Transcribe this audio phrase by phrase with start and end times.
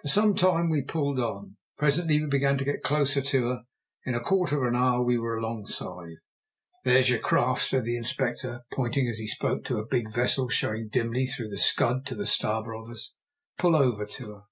[0.00, 1.56] For some time we pulled on.
[1.76, 3.62] Presently we began to get closer to her.
[4.04, 6.18] In a quarter of an hour we were alongside.
[6.84, 10.86] "There's your craft," said the Inspector, pointing as he spoke to a big vessel showing
[10.88, 13.12] dimly through the scud to starboard of us.
[13.58, 14.42] "Pull over to her."